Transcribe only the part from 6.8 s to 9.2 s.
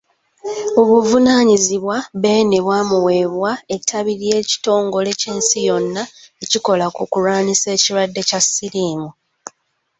ku kulwanyisa ekirwadde kya Siriimu.